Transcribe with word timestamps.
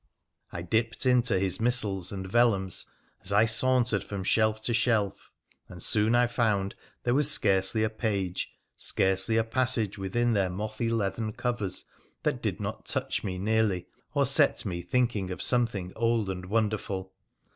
I 0.51 0.63
dipped 0.63 1.05
into 1.05 1.37
his 1.37 1.59
missals 1.61 2.11
and 2.11 2.27
vellums 2.27 2.87
as 3.21 3.31
I 3.31 3.45
sauntered 3.45 4.03
from 4.03 4.23
shelf 4.23 4.59
to 4.63 4.73
shelf, 4.73 5.29
and 5.69 5.79
soon 5.79 6.15
I 6.15 6.25
found 6.25 6.73
there 7.03 7.13
was 7.13 7.29
scarcely 7.29 7.83
a 7.83 7.89
page, 7.91 8.51
scarcely 8.75 9.37
a 9.37 9.43
passage 9.43 9.99
within 9.99 10.33
their 10.33 10.49
mothy 10.49 10.89
leathern 10.89 11.33
covers 11.33 11.85
that 12.23 12.41
did 12.41 12.59
not 12.59 12.87
touch 12.87 13.23
me 13.23 13.37
nearly, 13.37 13.85
or 14.15 14.25
set 14.25 14.65
me 14.65 14.81
thinking 14.81 15.29
of 15.29 15.39
something 15.39 15.93
old 15.95 16.31
and 16.31 16.47
wonderful. 16.47 17.13